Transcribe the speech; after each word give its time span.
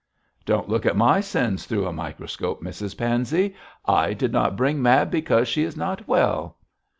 'Don't 0.45 0.67
look 0.67 0.87
at 0.87 0.95
my 0.95 1.19
sins 1.21 1.67
through 1.67 1.85
a 1.85 1.93
microscope, 1.93 2.63
Mrs 2.63 2.97
Pansey. 2.97 3.53
I 3.85 4.13
did 4.13 4.31
not 4.31 4.55
bring 4.57 4.81
Mab 4.81 5.11
because 5.11 5.47
she 5.47 5.61
is 5.61 5.77
not 5.77 6.07
well.' 6.07 6.57